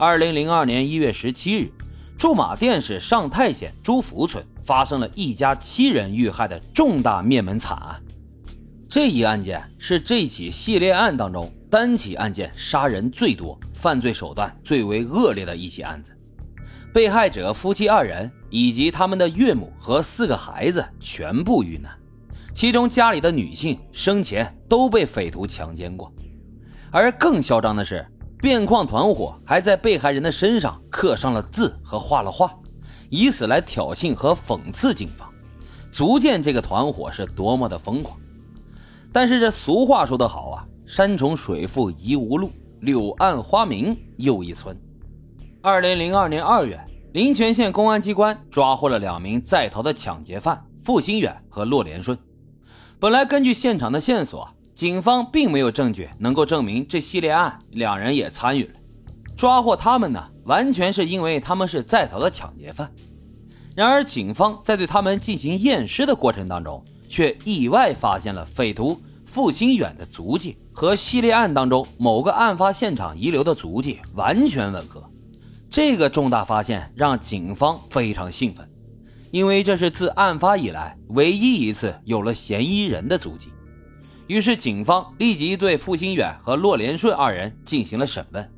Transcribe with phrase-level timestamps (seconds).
[0.00, 1.70] 二零零二年一月十七日，
[2.16, 8.02] 驻马店市上泰县朱福村发生了一家七人遇害的重大灭门惨案。
[8.88, 16.16] 这一案件是这起系列案当中单起案件杀人最多、犯罪手段最为恶劣的一起案子。
[16.94, 21.92] 被害者夫妻二人以及他们的岳母和四个孩子全部遇难，
[22.54, 26.10] 其中家里的女性生前都被匪徒强奸过。
[26.90, 28.02] 而更嚣张的是。
[28.40, 32.50] 变矿团伙还在被害人的身上刻上了字和画了画，
[33.10, 35.28] 以此来挑衅和讽刺警方，
[35.92, 38.18] 足见这个团伙是多么的疯狂。
[39.12, 42.50] 但是这俗话说得好啊，山重水复疑无路，
[42.80, 44.74] 柳暗花明又一村。
[45.60, 46.80] 二零零二年二月，
[47.12, 52.16] 临泉县公安机关抓获了两名在逃的抢劫犯付新远和骆连顺。
[52.98, 54.48] 本来根据现场的线索。
[54.80, 58.72] 警方并没有证据能够证明这系列案两人也参与了，
[59.36, 62.90] 抓获他们呢，完全是因为他们是在逃的抢劫犯。
[63.76, 75.04] 然而，警方在对他们进行验尸的过程当中，却意外发现了匪徒付新远的足迹和系列案当中某个案发现场遗留的足迹完全吻合。
[75.68, 78.66] 这个重大发现让警方非常兴奋，
[79.30, 83.50] 因为这是自案发以来唯一一次有了嫌疑人的足迹。
[84.30, 88.48] 于是，警方立即对付新远和骆连顺二人进行了审问。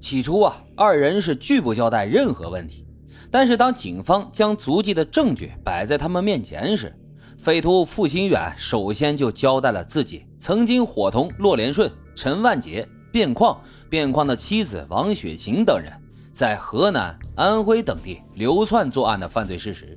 [0.00, 2.86] 起初啊，二人是拒不交代任何问题。
[3.30, 6.98] 但是，当警方将足迹的证据摆在他们面前时，
[7.36, 15.92] 匪徒付新远首先就交代了自己曾经伙同骆连顺、陈万杰、卞矿、卞矿的妻子王雪琴等人，
[16.32, 19.94] 在河南、安徽等地流窜作案的犯罪事实。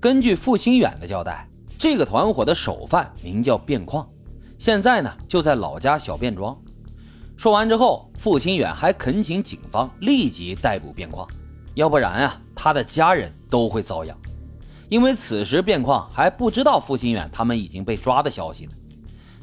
[0.00, 4.04] 根据付新远的交代，这个团伙的首犯名叫卞矿。
[4.58, 6.56] 现在呢，就在老家小便庄。
[7.36, 11.28] 说完之后，付新远还恳请警方立即逮捕卞矿，
[11.74, 14.16] 要不然啊，他的家人都会遭殃。
[14.88, 18.70] 因为此时卞矿还不知道付新远他们已经被抓的消息呢。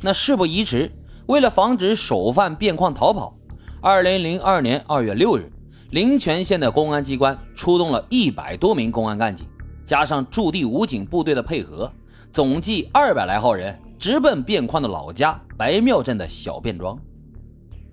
[0.01, 0.91] 那事不宜迟，
[1.27, 3.35] 为了防止首犯卞矿逃跑，
[3.81, 5.51] 二零零二年二月六日，
[5.91, 9.45] 临泉县的公安机关出动了一百多名公安干警，
[9.85, 11.91] 加上驻地武警部队的配合，
[12.31, 13.79] 总计二百来号人。
[14.03, 16.99] 直奔卞矿的老家白庙镇的小卞庄。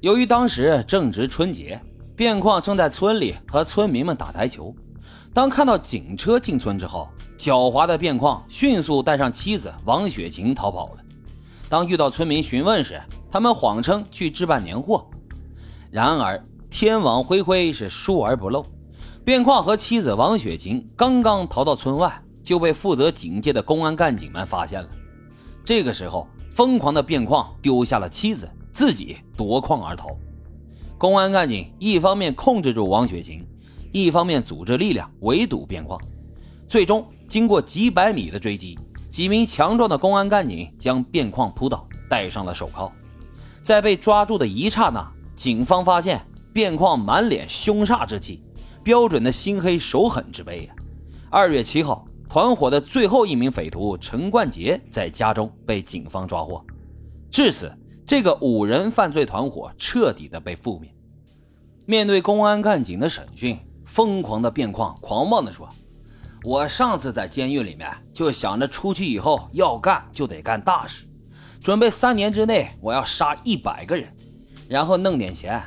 [0.00, 1.80] 由于当时正值春节，
[2.16, 4.74] 卞矿正在村里和村民们打台球。
[5.32, 10.96] 当看到警车进村之后，狡猾的卞矿迅速带上妻子王雪琴逃跑了。
[11.68, 13.00] 当遇到村民询问时，
[13.30, 15.08] 他们谎称去置办年货。
[15.92, 18.66] 然而天网恢恢，是疏而不漏。
[19.24, 24.88] 卞矿和妻子王雪琴刚刚逃到村外，就被负责警戒的公安干警们发现了。
[25.64, 30.08] 这个时候，疯狂的卞矿丢下了妻子，自己夺矿而逃。
[30.98, 33.46] 公安干警一方面控制住王雪琴，
[33.92, 36.00] 一方面组织力量围堵卞矿。
[36.68, 38.78] 最终，经过几百米的追击，
[39.08, 42.92] 几名强壮的公安干警将卞矿扑倒，戴上了手铐。
[43.62, 46.20] 在被抓住的一刹那，警方发现
[46.52, 48.42] 卞矿满脸凶煞之气，
[48.82, 50.74] 标准的心黑手狠之辈呀。
[51.30, 52.04] 二月七号。
[52.30, 56.64] 团伙的最后一名匪徒陈冠杰在家中被警方抓获，
[57.28, 57.76] 至此，
[58.06, 60.88] 这个五人犯罪团伙彻底的被覆灭。
[61.86, 65.68] 面对公安干警的审讯，疯狂的变况狂妄的说
[66.46, 71.08] ：“我上次在监狱里面就想着出去以后要干就得干大事，
[71.60, 74.08] 准备三年之内我要杀一百个人，
[74.68, 75.60] 然后弄点钱。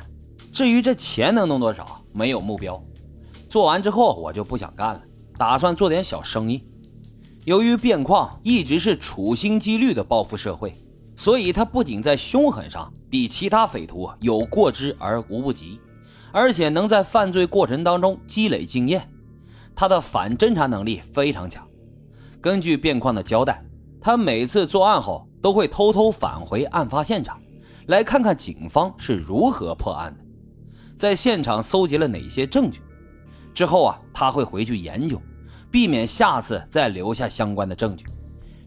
[0.50, 2.82] 至于这钱能弄多少，没有目标。
[3.50, 5.02] 做完之后我就不想干了。”
[5.36, 6.62] 打算做点小生意。
[7.44, 10.74] 由于卞矿一直是处心积虑的报复社会，
[11.16, 15.78] 所以他不仅在凶狠上比其他匪徒有过之而无不及，
[16.32, 19.08] 而且能在犯罪过程当中积累经验。
[19.74, 21.66] 他的反侦查能力非常强。
[22.40, 23.62] 根据卞矿的交代，
[24.00, 27.40] 他每次作案后都会偷偷返回案发现场，
[27.88, 30.24] 来看看警方是如何破案的，
[30.96, 32.80] 在现场搜集了哪些证据。
[33.54, 35.20] 之后啊，他会回去研究，
[35.70, 38.04] 避免下次再留下相关的证据。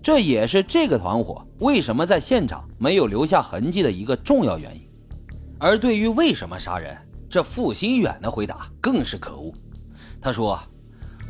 [0.01, 4.87] 这也是这个团伙为什么在现场没有留下痕迹的一个重要原因。
[5.59, 6.95] 而对于为什么杀人，
[7.29, 9.53] 这付新远的回答更是可恶。
[10.21, 10.57] 他说：“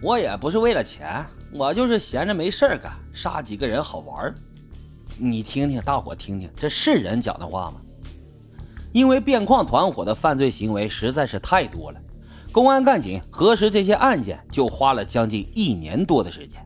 [0.04, 4.34] 我也不是为了钱，我就是闲着没事干，杀几个人好玩。”
[5.18, 7.82] 你听听，大伙听听，这是人讲的话吗？
[8.94, 12.00] 因为变矿团伙的犯罪行为实在是太多了。
[12.52, 16.60] 公安干警核实这些案件就花了将近一年多的时间，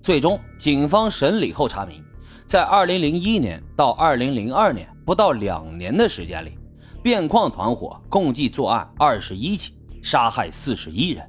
[0.00, 2.02] 最终警方审理后查明，
[2.46, 6.58] 在2001年到2002年不到两年的时间里，
[7.02, 11.24] 变矿团伙共计作案二十一起，杀害四十一人，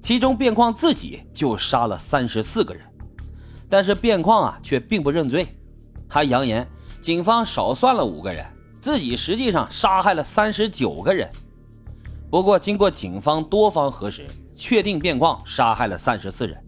[0.00, 2.84] 其中变矿自己就杀了三十四个人。
[3.68, 5.46] 但是变矿啊却并不认罪，
[6.08, 6.64] 他扬言
[7.00, 8.46] 警方少算了五个人，
[8.78, 11.28] 自己实际上杀害了三十九个人。
[12.34, 14.26] 不过经过警方多方核实，
[14.56, 16.60] 确定变矿杀害了三十四人，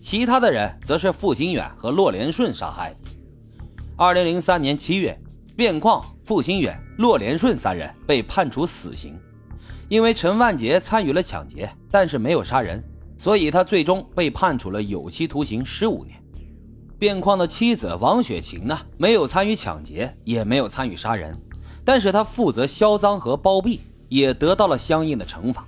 [0.00, 2.96] 其他的人则是付新远和骆连顺杀害的。
[3.98, 5.14] 二零零三年七月，
[5.54, 9.14] 变矿、付新远、骆连顺三人被判处死刑，
[9.90, 12.82] 因为陈万杰参与了抢劫，但是没有杀人，
[13.18, 16.18] 所以他最终被判处了有期徒刑十五年。
[16.98, 21.38] 变矿的妻子王雪琴呢，没有参与抢劫，也没有参与杀人，
[21.84, 25.66] 但是她负责销赃和包庇，也得到了相应的惩罚。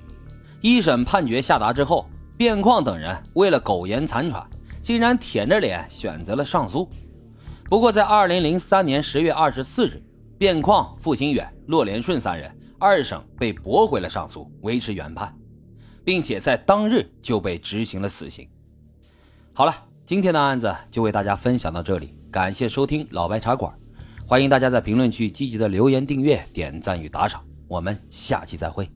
[0.61, 2.07] 一审判决下达之后，
[2.37, 4.47] 卞矿等人为了苟延残喘，
[4.83, 6.87] 竟然舔着脸选择了上诉。
[7.71, 10.03] 不过，在二零零三年十月二十四日，
[10.39, 15.35] 卞矿、付新远、骆连顺三人二审被驳回了上诉，维持原判，
[16.05, 18.47] 并且在当日就被执行了死刑。
[19.55, 19.75] 好了。
[20.05, 23.73] 今天的案子就为大家分享到这里，感谢收听老白茶馆，
[24.27, 27.41] 欢迎大家在评论区积极的留言、订阅、点赞与打赏，
[27.73, 28.87] 我们下期再会。